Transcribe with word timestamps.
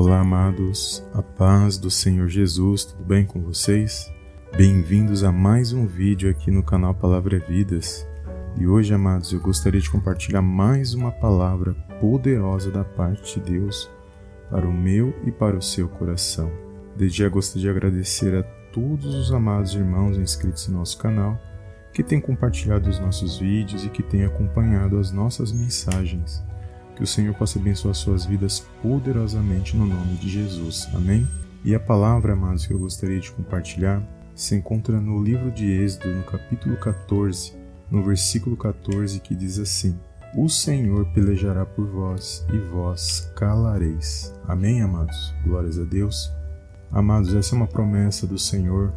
Olá, 0.00 0.20
amados, 0.20 1.04
a 1.12 1.20
paz 1.20 1.76
do 1.76 1.90
Senhor 1.90 2.28
Jesus, 2.28 2.84
tudo 2.84 3.02
bem 3.02 3.26
com 3.26 3.42
vocês? 3.42 4.08
Bem-vindos 4.56 5.24
a 5.24 5.32
mais 5.32 5.72
um 5.72 5.88
vídeo 5.88 6.30
aqui 6.30 6.52
no 6.52 6.62
canal 6.62 6.94
Palavra 6.94 7.40
Vidas. 7.40 8.06
E 8.56 8.64
hoje, 8.64 8.94
amados, 8.94 9.32
eu 9.32 9.40
gostaria 9.40 9.80
de 9.80 9.90
compartilhar 9.90 10.40
mais 10.40 10.94
uma 10.94 11.10
palavra 11.10 11.74
poderosa 12.00 12.70
da 12.70 12.84
parte 12.84 13.40
de 13.40 13.50
Deus 13.58 13.90
para 14.48 14.68
o 14.68 14.72
meu 14.72 15.12
e 15.26 15.32
para 15.32 15.56
o 15.56 15.62
seu 15.62 15.88
coração. 15.88 16.48
Desde 16.96 17.18
já 17.18 17.28
gostaria 17.28 17.62
de 17.62 17.68
agradecer 17.68 18.36
a 18.36 18.44
todos 18.72 19.12
os 19.16 19.32
amados 19.32 19.74
irmãos 19.74 20.16
inscritos 20.16 20.68
no 20.68 20.78
nosso 20.78 20.96
canal 20.96 21.36
que 21.92 22.04
têm 22.04 22.20
compartilhado 22.20 22.88
os 22.88 23.00
nossos 23.00 23.38
vídeos 23.38 23.84
e 23.84 23.88
que 23.88 24.04
têm 24.04 24.24
acompanhado 24.24 24.96
as 24.96 25.10
nossas 25.10 25.50
mensagens. 25.50 26.40
Que 26.98 27.04
o 27.04 27.06
Senhor 27.06 27.32
possa 27.32 27.60
abençoar 27.60 27.94
suas 27.94 28.26
vidas 28.26 28.66
poderosamente 28.82 29.76
no 29.76 29.86
nome 29.86 30.16
de 30.16 30.28
Jesus. 30.28 30.88
Amém? 30.92 31.28
E 31.64 31.72
a 31.72 31.78
palavra, 31.78 32.32
amados, 32.32 32.66
que 32.66 32.72
eu 32.72 32.78
gostaria 32.80 33.20
de 33.20 33.30
compartilhar 33.30 34.02
se 34.34 34.56
encontra 34.56 35.00
no 35.00 35.22
livro 35.22 35.48
de 35.52 35.70
Êxodo, 35.70 36.12
no 36.12 36.24
capítulo 36.24 36.76
14, 36.76 37.54
no 37.88 38.02
versículo 38.02 38.56
14, 38.56 39.20
que 39.20 39.36
diz 39.36 39.60
assim: 39.60 39.96
O 40.34 40.48
Senhor 40.48 41.06
pelejará 41.12 41.64
por 41.64 41.86
vós 41.86 42.44
e 42.52 42.58
vós 42.58 43.30
calareis. 43.36 44.34
Amém, 44.48 44.82
amados? 44.82 45.32
Glórias 45.44 45.78
a 45.78 45.84
Deus. 45.84 46.32
Amados, 46.90 47.32
essa 47.32 47.54
é 47.54 47.58
uma 47.58 47.68
promessa 47.68 48.26
do 48.26 48.40
Senhor 48.40 48.92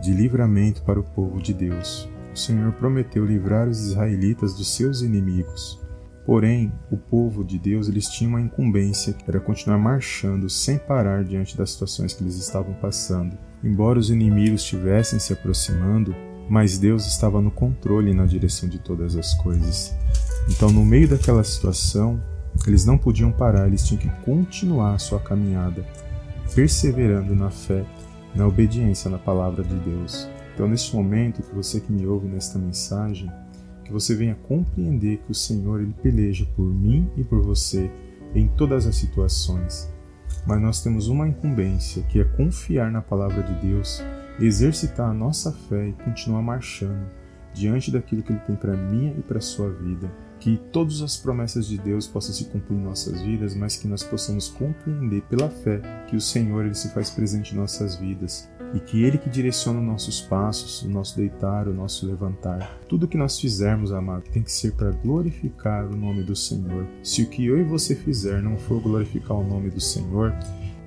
de 0.00 0.12
livramento 0.12 0.84
para 0.84 1.00
o 1.00 1.02
povo 1.04 1.42
de 1.42 1.52
Deus. 1.52 2.08
O 2.32 2.38
Senhor 2.38 2.70
prometeu 2.74 3.26
livrar 3.26 3.68
os 3.68 3.88
israelitas 3.88 4.54
dos 4.54 4.68
seus 4.68 5.02
inimigos. 5.02 5.82
Porém, 6.24 6.72
o 6.90 6.96
povo 6.96 7.44
de 7.44 7.58
Deus 7.58 7.86
eles 7.86 8.08
tinham 8.08 8.30
uma 8.30 8.40
incumbência 8.40 9.12
que 9.12 9.24
era 9.28 9.38
continuar 9.38 9.78
marchando 9.78 10.48
sem 10.48 10.78
parar 10.78 11.22
diante 11.22 11.56
das 11.56 11.70
situações 11.70 12.14
que 12.14 12.22
eles 12.22 12.36
estavam 12.36 12.72
passando. 12.74 13.36
Embora 13.62 13.98
os 13.98 14.10
inimigos 14.10 14.62
estivessem 14.62 15.18
se 15.18 15.34
aproximando, 15.34 16.14
mas 16.48 16.78
Deus 16.78 17.06
estava 17.06 17.40
no 17.40 17.50
controle 17.50 18.10
e 18.10 18.14
na 18.14 18.24
direção 18.24 18.68
de 18.68 18.78
todas 18.78 19.16
as 19.16 19.34
coisas. 19.34 19.94
Então, 20.48 20.70
no 20.70 20.84
meio 20.84 21.08
daquela 21.08 21.44
situação, 21.44 22.20
eles 22.66 22.86
não 22.86 22.96
podiam 22.96 23.30
parar, 23.30 23.66
eles 23.66 23.86
tinham 23.86 24.00
que 24.00 24.10
continuar 24.22 24.94
a 24.94 24.98
sua 24.98 25.20
caminhada, 25.20 25.84
perseverando 26.54 27.34
na 27.34 27.50
fé, 27.50 27.84
na 28.34 28.46
obediência 28.46 29.10
na 29.10 29.18
palavra 29.18 29.62
de 29.62 29.74
Deus. 29.76 30.28
Então, 30.54 30.68
neste 30.68 30.94
momento, 30.94 31.42
que 31.42 31.54
você 31.54 31.80
que 31.80 31.92
me 31.92 32.06
ouve 32.06 32.28
nesta 32.28 32.58
mensagem, 32.58 33.30
que 33.84 33.92
você 33.92 34.14
venha 34.14 34.34
compreender 34.34 35.18
que 35.18 35.30
o 35.30 35.34
Senhor 35.34 35.80
ele 35.80 35.94
peleja 36.02 36.46
por 36.56 36.66
mim 36.66 37.08
e 37.16 37.22
por 37.22 37.42
você 37.42 37.90
em 38.34 38.48
todas 38.48 38.86
as 38.86 38.96
situações. 38.96 39.92
Mas 40.46 40.60
nós 40.60 40.82
temos 40.82 41.08
uma 41.08 41.28
incumbência, 41.28 42.02
que 42.04 42.20
é 42.20 42.24
confiar 42.24 42.90
na 42.90 43.00
palavra 43.00 43.42
de 43.42 43.54
Deus, 43.66 44.02
exercitar 44.40 45.10
a 45.10 45.14
nossa 45.14 45.52
fé 45.52 45.88
e 45.88 45.92
continuar 45.92 46.42
marchando 46.42 47.06
diante 47.54 47.90
daquilo 47.90 48.22
que 48.22 48.32
ele 48.32 48.40
tem 48.40 48.56
para 48.56 48.76
mim 48.76 49.14
e 49.16 49.22
para 49.22 49.40
sua 49.40 49.70
vida. 49.70 50.10
Que 50.40 50.60
todas 50.72 51.00
as 51.00 51.16
promessas 51.16 51.66
de 51.66 51.78
Deus 51.78 52.06
possam 52.06 52.34
se 52.34 52.46
cumprir 52.46 52.76
em 52.76 52.82
nossas 52.82 53.22
vidas, 53.22 53.54
mas 53.54 53.76
que 53.76 53.88
nós 53.88 54.02
possamos 54.02 54.48
compreender 54.48 55.22
pela 55.22 55.48
fé 55.48 55.80
que 56.08 56.16
o 56.16 56.20
Senhor 56.20 56.66
ele 56.66 56.74
se 56.74 56.88
faz 56.88 57.08
presente 57.08 57.54
em 57.54 57.58
nossas 57.58 57.96
vidas 57.96 58.50
e 58.74 58.80
que 58.80 59.02
Ele 59.02 59.16
que 59.16 59.30
direciona 59.30 59.78
os 59.78 59.86
nossos 59.86 60.20
passos, 60.20 60.82
o 60.82 60.88
nosso 60.88 61.16
deitar, 61.16 61.68
o 61.68 61.72
nosso 61.72 62.06
levantar. 62.06 62.78
Tudo 62.88 63.08
que 63.08 63.16
nós 63.16 63.38
fizermos, 63.38 63.92
amado, 63.92 64.24
tem 64.30 64.42
que 64.42 64.52
ser 64.52 64.72
para 64.72 64.90
glorificar 64.90 65.86
o 65.86 65.96
nome 65.96 66.24
do 66.24 66.34
Senhor. 66.34 66.86
Se 67.02 67.22
o 67.22 67.28
que 67.28 67.46
eu 67.46 67.58
e 67.58 67.62
você 67.62 67.94
fizer 67.94 68.42
não 68.42 68.58
for 68.58 68.82
glorificar 68.82 69.36
o 69.36 69.44
nome 69.44 69.70
do 69.70 69.80
Senhor, 69.80 70.34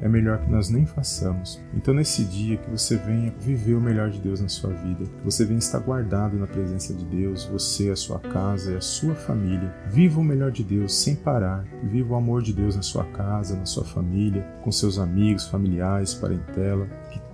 é 0.00 0.08
melhor 0.08 0.38
que 0.38 0.50
nós 0.50 0.68
nem 0.68 0.84
façamos. 0.84 1.60
Então, 1.74 1.94
nesse 1.94 2.24
dia, 2.24 2.56
que 2.56 2.70
você 2.70 2.96
venha 2.96 3.32
viver 3.40 3.74
o 3.74 3.80
melhor 3.80 4.10
de 4.10 4.20
Deus 4.20 4.40
na 4.40 4.48
sua 4.48 4.70
vida, 4.70 5.04
que 5.04 5.24
você 5.24 5.44
venha 5.44 5.58
estar 5.58 5.78
guardado 5.78 6.36
na 6.36 6.46
presença 6.46 6.92
de 6.92 7.04
Deus, 7.04 7.44
você, 7.44 7.90
a 7.90 7.96
sua 7.96 8.18
casa 8.18 8.72
e 8.72 8.76
a 8.76 8.80
sua 8.80 9.14
família. 9.14 9.74
Viva 9.88 10.20
o 10.20 10.24
melhor 10.24 10.50
de 10.50 10.62
Deus 10.62 10.94
sem 10.94 11.16
parar. 11.16 11.64
Viva 11.84 12.14
o 12.14 12.16
amor 12.16 12.42
de 12.42 12.52
Deus 12.52 12.76
na 12.76 12.82
sua 12.82 13.04
casa, 13.04 13.56
na 13.56 13.64
sua 13.64 13.84
família, 13.84 14.42
com 14.62 14.70
seus 14.70 14.98
amigos, 14.98 15.46
familiares, 15.46 16.14
parentela. 16.14 16.86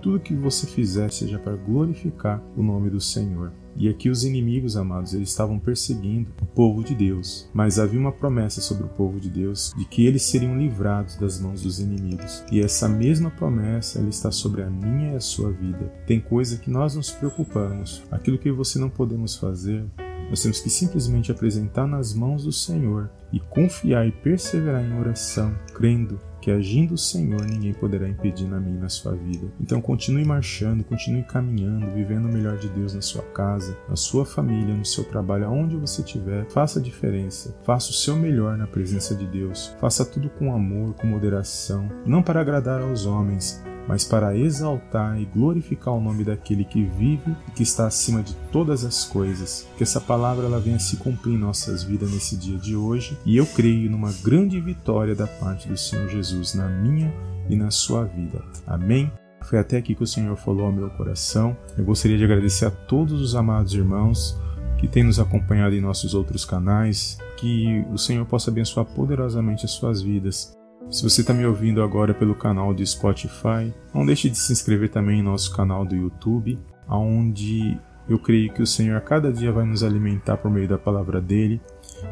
Tudo 0.03 0.19
que 0.19 0.35
você 0.35 0.67
fizer 0.67 1.09
seja 1.13 1.39
para 1.39 1.55
glorificar 1.55 2.43
o 2.57 2.61
nome 2.61 2.89
do 2.89 2.99
Senhor. 2.99 3.53
E 3.73 3.87
aqui 3.87 4.09
os 4.09 4.25
inimigos, 4.25 4.75
amados, 4.75 5.13
eles 5.13 5.29
estavam 5.29 5.57
perseguindo 5.57 6.29
o 6.41 6.45
povo 6.45 6.83
de 6.83 6.93
Deus, 6.93 7.49
mas 7.53 7.79
havia 7.79 8.01
uma 8.01 8.11
promessa 8.11 8.59
sobre 8.59 8.83
o 8.83 8.89
povo 8.89 9.17
de 9.17 9.29
Deus 9.29 9.73
de 9.77 9.85
que 9.85 10.05
eles 10.05 10.23
seriam 10.23 10.57
livrados 10.57 11.15
das 11.15 11.39
mãos 11.39 11.61
dos 11.61 11.79
inimigos. 11.79 12.43
E 12.51 12.59
essa 12.59 12.89
mesma 12.89 13.31
promessa 13.31 13.99
ela 13.99 14.09
está 14.09 14.29
sobre 14.29 14.61
a 14.61 14.69
minha 14.69 15.13
e 15.13 15.15
a 15.15 15.21
sua 15.21 15.53
vida. 15.53 15.85
Tem 16.05 16.19
coisa 16.19 16.57
que 16.57 16.69
nós 16.69 16.95
nos 16.95 17.09
preocupamos, 17.09 18.03
aquilo 18.11 18.37
que 18.37 18.51
você 18.51 18.77
não 18.77 18.89
podemos 18.89 19.37
fazer, 19.37 19.85
nós 20.29 20.41
temos 20.41 20.59
que 20.59 20.69
simplesmente 20.69 21.31
apresentar 21.31 21.87
nas 21.87 22.13
mãos 22.13 22.43
do 22.43 22.51
Senhor 22.51 23.09
e 23.31 23.39
confiar 23.39 24.05
e 24.05 24.11
perseverar 24.11 24.83
em 24.83 24.99
oração, 24.99 25.55
crendo 25.73 26.19
que 26.43 26.51
agindo 26.51 26.95
o 26.95 26.97
Senhor 26.97 27.45
ninguém 27.45 27.73
poderá 27.73 28.05
impedir 28.05 28.45
na 28.49 28.59
minha 28.59 28.75
e 28.75 28.81
na 28.81 28.89
sua 28.89 29.15
vida. 29.15 29.47
Então 29.61 29.79
continue 29.79 30.25
marchando, 30.25 30.83
continue 30.83 31.23
caminhando, 31.23 31.89
vivendo 31.95 32.25
o 32.25 32.33
melhor 32.33 32.57
de 32.57 32.67
Deus 32.67 32.93
na 32.93 33.01
sua 33.01 33.23
casa, 33.23 33.77
na 33.87 33.95
sua 33.95 34.25
família, 34.25 34.75
no 34.75 34.83
seu 34.83 35.05
trabalho, 35.05 35.45
aonde 35.45 35.77
você 35.77 36.01
estiver. 36.01 36.45
Faça 36.49 36.79
a 36.79 36.83
diferença, 36.83 37.55
faça 37.63 37.91
o 37.91 37.93
seu 37.93 38.17
melhor 38.17 38.57
na 38.57 38.67
presença 38.67 39.15
de 39.15 39.25
Deus. 39.25 39.73
Faça 39.79 40.03
tudo 40.03 40.29
com 40.31 40.53
amor, 40.53 40.93
com 40.95 41.07
moderação, 41.07 41.87
não 42.05 42.21
para 42.21 42.41
agradar 42.41 42.81
aos 42.81 43.05
homens, 43.05 43.63
mas 43.87 44.03
para 44.03 44.37
exaltar 44.37 45.19
e 45.19 45.25
glorificar 45.25 45.93
o 45.93 46.01
nome 46.01 46.23
daquele 46.23 46.63
que 46.63 46.83
vive 46.83 47.35
e 47.47 47.51
que 47.51 47.63
está 47.63 47.87
acima 47.87 48.21
de 48.21 48.33
todas 48.51 48.85
as 48.85 49.05
coisas. 49.05 49.67
Que 49.77 49.83
essa 49.83 49.99
palavra 49.99 50.45
ela 50.45 50.59
venha 50.59 50.79
se 50.79 50.97
cumprir 50.97 51.33
em 51.33 51.37
nossas 51.37 51.83
vidas 51.83 52.11
nesse 52.11 52.37
dia 52.37 52.57
de 52.57 52.75
hoje 52.75 53.17
e 53.25 53.37
eu 53.37 53.45
creio 53.45 53.89
numa 53.89 54.11
grande 54.23 54.59
vitória 54.59 55.15
da 55.15 55.27
parte 55.27 55.67
do 55.67 55.77
Senhor 55.77 56.07
Jesus 56.09 56.53
na 56.53 56.67
minha 56.67 57.13
e 57.49 57.55
na 57.55 57.71
sua 57.71 58.05
vida. 58.05 58.43
Amém. 58.65 59.11
Foi 59.41 59.59
até 59.59 59.77
aqui 59.77 59.93
que 59.93 60.03
o 60.03 60.07
Senhor 60.07 60.35
falou 60.37 60.65
ao 60.65 60.71
meu 60.71 60.89
coração. 60.91 61.55
Eu 61.77 61.83
gostaria 61.83 62.17
de 62.17 62.23
agradecer 62.23 62.65
a 62.65 62.71
todos 62.71 63.21
os 63.21 63.35
amados 63.35 63.73
irmãos 63.73 64.39
que 64.79 64.87
têm 64.87 65.03
nos 65.03 65.19
acompanhado 65.19 65.75
em 65.75 65.81
nossos 65.81 66.13
outros 66.13 66.45
canais. 66.45 67.17
Que 67.37 67.85
o 67.91 67.97
Senhor 67.97 68.25
possa 68.25 68.49
abençoar 68.49 68.85
poderosamente 68.85 69.65
as 69.65 69.71
suas 69.71 70.01
vidas 70.01 70.55
se 70.89 71.03
você 71.03 71.21
está 71.21 71.33
me 71.33 71.45
ouvindo 71.45 71.81
agora 71.81 72.13
pelo 72.13 72.35
canal 72.35 72.73
do 72.73 72.85
Spotify, 72.85 73.73
não 73.93 74.05
deixe 74.05 74.29
de 74.29 74.37
se 74.37 74.51
inscrever 74.53 74.89
também 74.89 75.19
em 75.19 75.23
nosso 75.23 75.55
canal 75.55 75.85
do 75.85 75.95
YouTube, 75.95 76.59
onde 76.87 77.77
eu 78.07 78.19
creio 78.19 78.53
que 78.53 78.61
o 78.61 78.67
Senhor 78.67 78.97
a 78.97 79.01
cada 79.01 79.31
dia 79.31 79.51
vai 79.51 79.65
nos 79.65 79.83
alimentar 79.83 80.37
por 80.37 80.51
meio 80.51 80.67
da 80.67 80.77
palavra 80.77 81.21
dele 81.21 81.61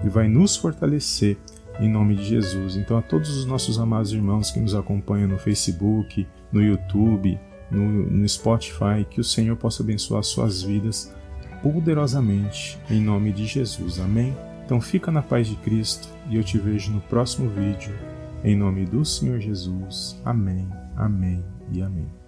e 0.03 0.09
vai 0.09 0.27
nos 0.27 0.55
fortalecer 0.55 1.37
em 1.79 1.89
nome 1.89 2.15
de 2.15 2.23
Jesus. 2.23 2.75
Então, 2.75 2.97
a 2.97 3.01
todos 3.01 3.29
os 3.35 3.45
nossos 3.45 3.79
amados 3.79 4.13
irmãos 4.13 4.51
que 4.51 4.59
nos 4.59 4.73
acompanham 4.73 5.27
no 5.27 5.37
Facebook, 5.37 6.27
no 6.51 6.61
YouTube, 6.61 7.39
no, 7.69 8.09
no 8.09 8.27
Spotify, 8.27 9.05
que 9.09 9.19
o 9.19 9.23
Senhor 9.23 9.55
possa 9.57 9.83
abençoar 9.83 10.23
suas 10.23 10.61
vidas 10.63 11.13
poderosamente 11.61 12.79
em 12.89 13.01
nome 13.01 13.31
de 13.31 13.45
Jesus. 13.45 13.99
Amém? 13.99 14.35
Então, 14.65 14.79
fica 14.79 15.11
na 15.11 15.21
paz 15.21 15.47
de 15.47 15.55
Cristo 15.57 16.07
e 16.29 16.37
eu 16.37 16.43
te 16.43 16.57
vejo 16.57 16.91
no 16.91 17.01
próximo 17.01 17.49
vídeo. 17.49 18.10
Em 18.43 18.55
nome 18.55 18.85
do 18.85 19.05
Senhor 19.05 19.39
Jesus. 19.39 20.19
Amém, 20.25 20.67
amém 20.95 21.45
e 21.71 21.79
amém. 21.79 22.20